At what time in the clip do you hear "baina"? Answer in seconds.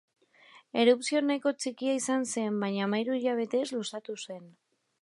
2.65-2.87